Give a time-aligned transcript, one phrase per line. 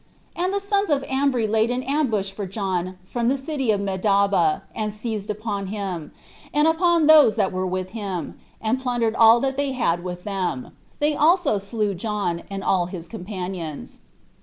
[0.35, 4.91] And the sons of Ambri laid an ambush for John from the city Medaba, and
[4.91, 6.11] seized upon him,
[6.51, 10.71] and upon those that were with him, and plundered all that they had with them.
[10.97, 14.01] They also slew John, and all his companions.